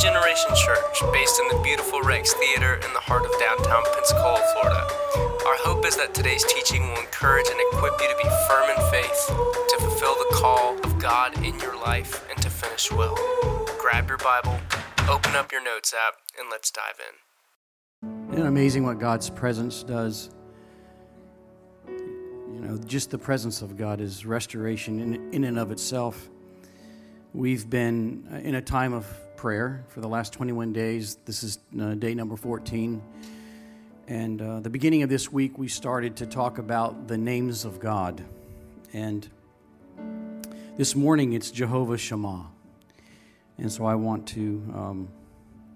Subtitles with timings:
[0.00, 4.88] Generation Church, based in the beautiful Rex Theater in the heart of downtown Pensacola, Florida.
[5.44, 8.90] Our hope is that today's teaching will encourage and equip you to be firm in
[8.90, 13.14] faith, to fulfill the call of God in your life, and to finish well.
[13.78, 14.58] Grab your Bible,
[15.06, 18.32] open up your notes app, and let's dive in.
[18.32, 20.30] Isn't it amazing what God's presence does?
[21.86, 26.30] You know, just the presence of God is restoration in, in and of itself.
[27.32, 29.06] We've been uh, in a time of
[29.36, 31.16] prayer for the last 21 days.
[31.26, 33.00] This is uh, day number 14.
[34.08, 37.78] And uh, the beginning of this week, we started to talk about the names of
[37.78, 38.24] God.
[38.92, 39.28] And
[40.76, 42.46] this morning, it's Jehovah Shammah.
[43.58, 45.08] And so I want to um,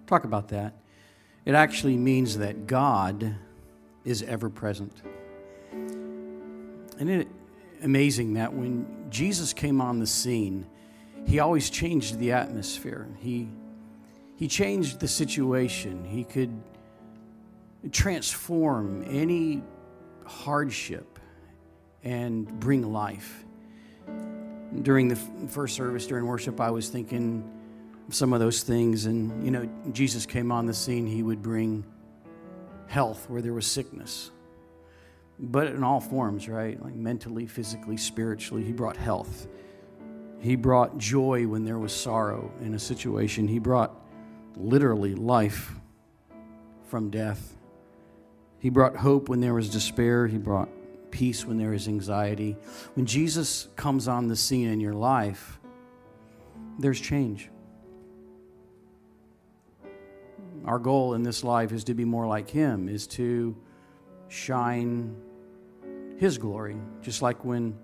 [0.09, 0.75] talk about that.
[1.45, 3.37] It actually means that God
[4.05, 5.03] is ever present.
[5.71, 7.29] And it
[7.85, 10.67] amazing that when Jesus came on the scene,
[11.27, 13.09] he always changed the atmosphere.
[13.19, 13.49] He
[14.37, 16.05] he changed the situation.
[16.05, 16.61] He could
[17.93, 19.63] transform any
[20.27, 21.19] hardship
[22.03, 23.45] and bring life.
[24.83, 25.17] During the
[25.49, 27.49] first service during worship, I was thinking
[28.11, 31.85] some of those things and you know, Jesus came on the scene, he would bring
[32.87, 34.31] health where there was sickness
[35.39, 36.81] but in all forms, right?
[36.83, 39.47] Like mentally, physically, spiritually, he brought health.
[40.45, 43.49] He brought joy when there was sorrow in a situation.
[43.49, 43.99] He brought
[44.57, 45.75] literally life
[46.83, 47.57] from death.
[48.59, 50.27] He brought hope when there was despair.
[50.27, 50.69] He brought
[51.11, 52.59] peace when there was anxiety.
[52.93, 55.59] When Jesus comes on the scene in your life,
[56.79, 57.49] there's change.
[60.67, 63.57] Our goal in this life is to be more like Him, is to
[64.29, 65.17] shine
[66.19, 67.79] His glory, just like when.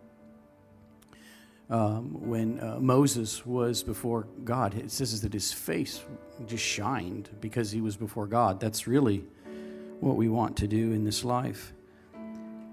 [1.70, 6.02] Um, when uh, Moses was before God, it says that his face
[6.46, 8.58] just shined because he was before God.
[8.58, 9.24] That's really
[10.00, 11.72] what we want to do in this life.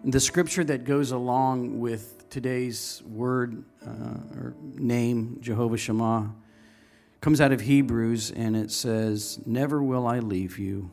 [0.04, 6.34] And the scripture that goes along with today's word uh, or name, Jehovah Shammah,
[7.22, 10.90] comes out of Hebrews and it says, Never will I leave you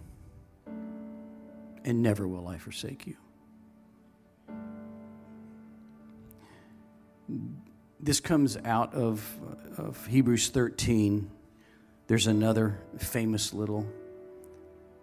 [1.85, 3.17] and never will I forsake you.
[8.05, 9.27] This comes out of,
[9.79, 11.31] of Hebrews 13.
[12.07, 13.87] There's another famous little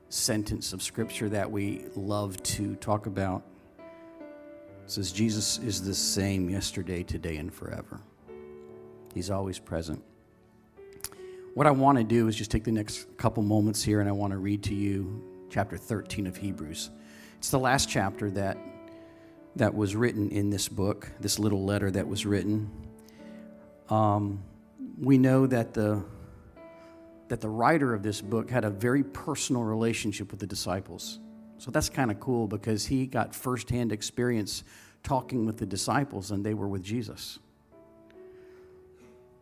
[0.09, 3.41] sentence of scripture that we love to talk about.
[3.79, 8.01] It says, Jesus is the same yesterday, today, and forever.
[9.15, 10.03] He's always present.
[11.55, 14.11] What I want to do is just take the next couple moments here and I
[14.11, 16.91] want to read to you chapter 13 of Hebrews.
[17.39, 18.59] It's the last chapter that,
[19.55, 22.69] that was written in this book, this little letter that was written.
[23.91, 24.41] Um,
[24.97, 26.01] we know that the,
[27.27, 31.19] that the writer of this book had a very personal relationship with the disciples.
[31.57, 34.63] So that's kind of cool because he got firsthand experience
[35.03, 37.37] talking with the disciples and they were with Jesus.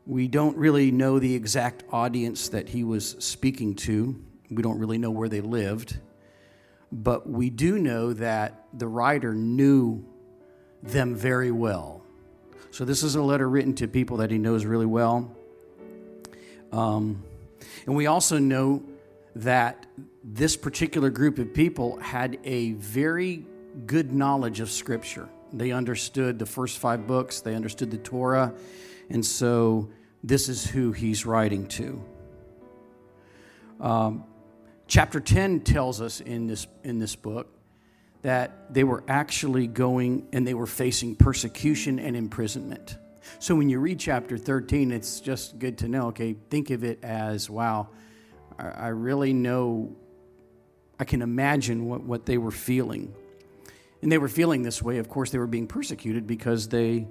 [0.07, 4.19] We don't really know the exact audience that he was speaking to.
[4.49, 5.99] We don't really know where they lived,
[6.91, 10.03] but we do know that the writer knew
[10.81, 12.03] them very well.
[12.71, 15.35] So, this is a letter written to people that he knows really well.
[16.71, 17.23] Um,
[17.85, 18.83] and we also know
[19.35, 19.85] that
[20.23, 23.45] this particular group of people had a very
[23.85, 25.29] good knowledge of Scripture.
[25.51, 28.53] They understood the first five books, they understood the Torah,
[29.09, 29.89] and so
[30.23, 32.03] this is who he's writing to.
[33.79, 34.25] Um,
[34.89, 37.47] Chapter 10 tells us in this, in this book
[38.21, 42.97] that they were actually going and they were facing persecution and imprisonment.
[43.39, 47.03] So when you read chapter 13, it's just good to know okay, think of it
[47.03, 47.89] as wow,
[48.57, 49.95] I really know,
[50.99, 53.13] I can imagine what, what they were feeling.
[54.01, 54.97] And they were feeling this way.
[54.97, 57.07] Of course, they were being persecuted because they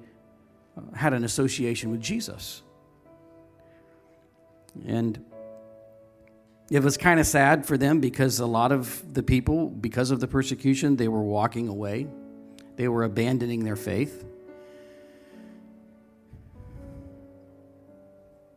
[0.77, 2.63] uh, had an association with Jesus.
[4.87, 5.25] And
[6.71, 10.21] it was kind of sad for them because a lot of the people, because of
[10.21, 12.07] the persecution, they were walking away.
[12.77, 14.25] They were abandoning their faith.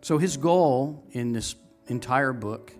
[0.01, 1.55] So, his goal in this
[1.87, 2.73] entire book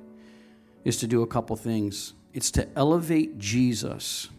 [0.84, 4.30] is to do a couple things it's to elevate Jesus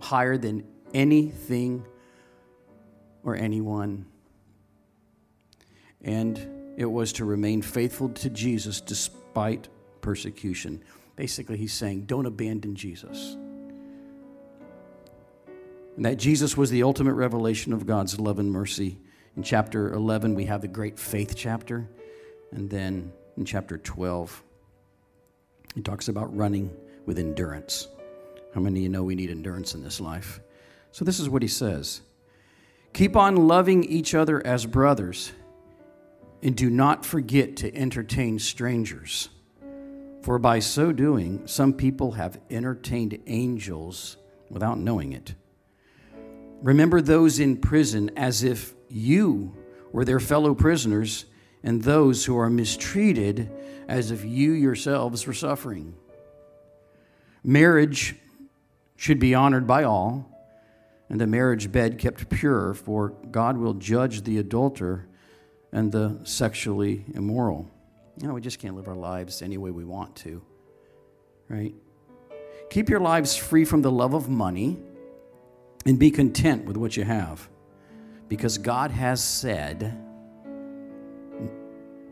[0.00, 1.84] higher than anything
[3.24, 4.06] or anyone.
[6.02, 6.38] And
[6.76, 9.68] it was to remain faithful to Jesus despite
[10.04, 10.84] persecution.
[11.16, 13.38] Basically, he's saying, don't abandon Jesus.
[15.96, 18.98] And that Jesus was the ultimate revelation of God's love and mercy.
[19.34, 21.88] In chapter 11, we have the great faith chapter.
[22.50, 24.42] And then in chapter 12.
[25.74, 26.70] He talks about running
[27.06, 27.88] with endurance.
[28.54, 30.38] How many of you know we need endurance in this life?
[30.92, 32.02] So, this is what he says
[32.92, 35.32] Keep on loving each other as brothers,
[36.42, 39.30] and do not forget to entertain strangers.
[40.24, 44.16] For by so doing, some people have entertained angels
[44.48, 45.34] without knowing it.
[46.62, 49.54] Remember those in prison as if you
[49.92, 51.26] were their fellow prisoners,
[51.62, 53.50] and those who are mistreated
[53.86, 55.94] as if you yourselves were suffering.
[57.42, 58.14] Marriage
[58.96, 60.26] should be honored by all,
[61.10, 65.06] and the marriage bed kept pure, for God will judge the adulterer
[65.70, 67.73] and the sexually immoral.
[68.20, 70.42] You know, we just can't live our lives any way we want to,
[71.48, 71.74] right?
[72.70, 74.78] Keep your lives free from the love of money
[75.84, 77.48] and be content with what you have.
[78.28, 80.00] Because God has said,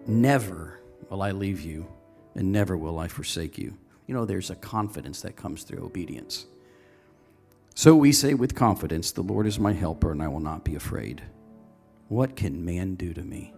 [0.07, 1.87] Never will I leave you,
[2.35, 3.77] and never will I forsake you.
[4.07, 6.47] You know, there's a confidence that comes through obedience.
[7.75, 10.75] So we say with confidence, The Lord is my helper, and I will not be
[10.75, 11.23] afraid.
[12.09, 13.55] What can man do to me?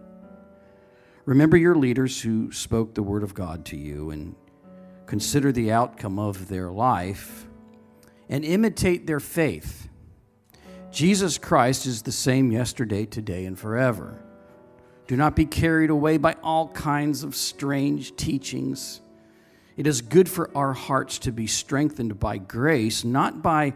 [1.25, 4.35] Remember your leaders who spoke the word of God to you, and
[5.07, 7.47] consider the outcome of their life,
[8.29, 9.89] and imitate their faith.
[10.91, 14.19] Jesus Christ is the same yesterday, today, and forever.
[15.07, 19.01] Do not be carried away by all kinds of strange teachings.
[19.77, 23.73] It is good for our hearts to be strengthened by grace, not by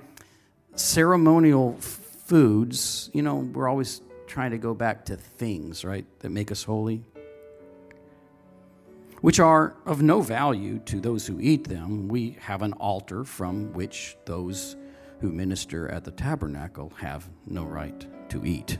[0.75, 3.09] ceremonial foods.
[3.11, 7.03] You know, we're always trying to go back to things, right, that make us holy,
[9.21, 12.07] which are of no value to those who eat them.
[12.07, 14.75] We have an altar from which those
[15.19, 18.77] who minister at the tabernacle have no right to eat.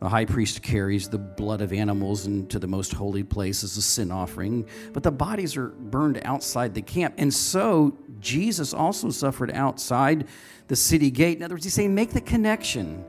[0.00, 3.82] The high priest carries the blood of animals into the most holy place as a
[3.82, 7.14] sin offering, but the bodies are burned outside the camp.
[7.18, 10.26] And so Jesus also suffered outside
[10.68, 11.36] the city gate.
[11.36, 13.04] In other words, he's saying, make the connection.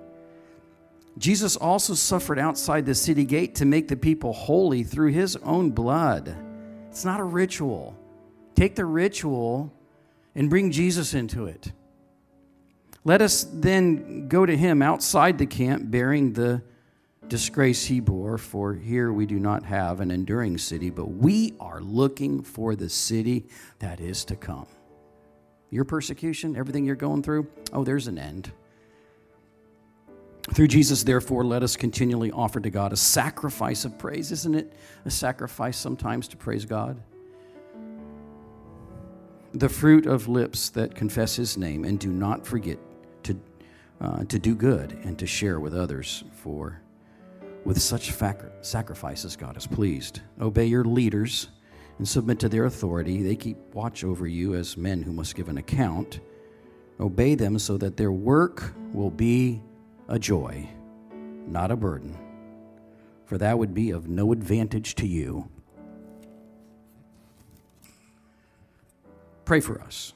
[1.18, 5.72] Jesus also suffered outside the city gate to make the people holy through his own
[5.72, 6.36] blood.
[6.90, 7.96] It's not a ritual.
[8.56, 9.74] Take the ritual
[10.36, 11.72] and bring Jesus into it.
[13.04, 16.62] Let us then go to him outside the camp bearing the
[17.28, 21.82] disgrace he bore, for here we do not have an enduring city, but we are
[21.82, 23.46] looking for the city
[23.80, 24.68] that is to come.
[25.70, 28.52] Your persecution, everything you're going through, oh, there's an end.
[30.50, 34.32] Through Jesus, therefore, let us continually offer to God a sacrifice of praise.
[34.32, 34.74] Isn't it
[35.06, 37.02] a sacrifice sometimes to praise God?
[39.54, 42.80] The fruit of lips that confess his name and do not forget
[43.24, 43.40] to,
[44.00, 46.82] uh, to do good and to share with others, for
[47.64, 48.12] with such
[48.62, 50.22] sacrifices, God is pleased.
[50.40, 51.50] Obey your leaders
[52.00, 53.22] and submit to their authority.
[53.22, 56.20] They keep watch over you as men who must give an account.
[57.00, 59.62] Obey them so that their work will be
[60.12, 60.68] a joy,
[61.48, 62.18] not a burden,
[63.26, 65.50] for that would be of no advantage to you.
[69.46, 70.14] Pray for us.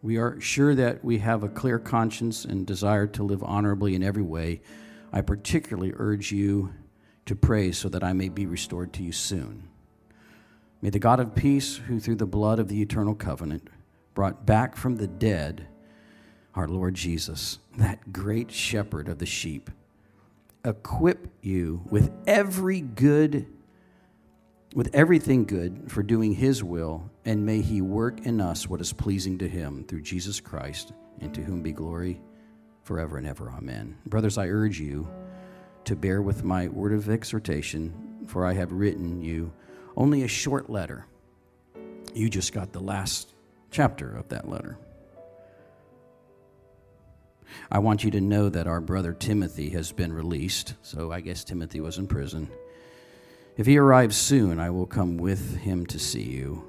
[0.00, 4.02] We are sure that we have a clear conscience and desire to live honorably in
[4.02, 4.62] every way
[5.12, 6.72] I particularly urge you
[7.26, 9.68] to pray so that I may be restored to you soon.
[10.80, 13.68] May the God of peace, who through the blood of the eternal covenant
[14.14, 15.68] brought back from the dead
[16.54, 19.70] our Lord Jesus, that great shepherd of the sheep,
[20.64, 23.46] equip you with every good
[24.74, 28.92] with everything good for doing his will and may he work in us what is
[28.92, 32.20] pleasing to him through Jesus Christ and to whom be glory
[32.82, 33.50] forever and ever.
[33.50, 33.96] Amen.
[34.06, 35.08] Brothers, I urge you
[35.84, 37.92] to bear with my word of exhortation,
[38.26, 39.52] for I have written you
[39.96, 41.06] only a short letter.
[42.14, 43.34] You just got the last
[43.70, 44.78] chapter of that letter.
[47.70, 51.44] I want you to know that our brother Timothy has been released, so I guess
[51.44, 52.50] Timothy was in prison.
[53.56, 56.64] If he arrives soon, I will come with him to see you.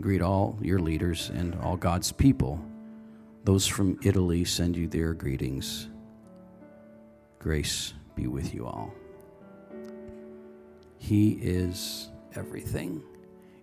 [0.00, 2.64] Greet all your leaders and all God's people.
[3.44, 5.88] Those from Italy send you their greetings.
[7.38, 8.92] Grace be with you all.
[10.98, 13.02] He is everything.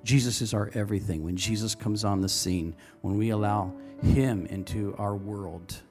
[0.03, 1.23] Jesus is our everything.
[1.23, 5.81] When Jesus comes on the scene, when we allow Him into our world,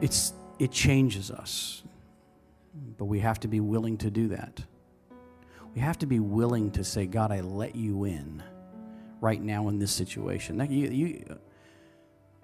[0.00, 1.82] it's, it changes us.
[2.98, 4.62] But we have to be willing to do that.
[5.74, 8.42] We have to be willing to say, God, I let you in
[9.20, 10.58] right now in this situation.
[10.58, 11.38] That, you, you,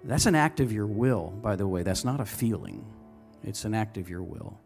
[0.03, 1.83] that's an act of your will, by the way.
[1.83, 2.85] That's not a feeling,
[3.43, 4.59] it's an act of your will.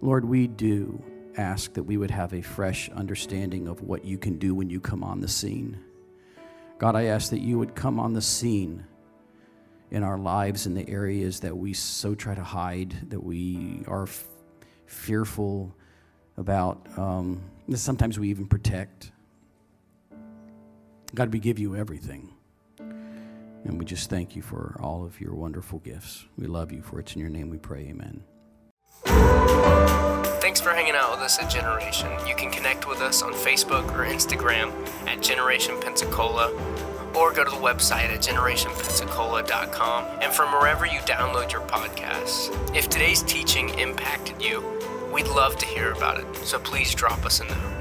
[0.00, 1.02] Lord, we do
[1.36, 4.80] ask that we would have a fresh understanding of what you can do when you
[4.80, 5.78] come on the scene.
[6.78, 8.86] God, I ask that you would come on the scene
[9.90, 14.04] in our lives in the areas that we so try to hide, that we are
[14.04, 14.24] f-
[14.86, 15.74] fearful
[16.36, 19.10] about, um, that sometimes we even protect.
[21.14, 22.34] God, we give you everything.
[22.78, 26.24] And we just thank you for all of your wonderful gifts.
[26.38, 27.88] We love you, for it's in your name we pray.
[27.88, 28.22] Amen.
[30.40, 32.10] Thanks for hanging out with us at Generation.
[32.26, 34.72] You can connect with us on Facebook or Instagram
[35.06, 36.50] at Generation Pensacola
[37.14, 42.50] or go to the website at generationpensacola.com and from wherever you download your podcasts.
[42.74, 44.64] If today's teaching impacted you,
[45.12, 47.79] we'd love to hear about it, so please drop us a note.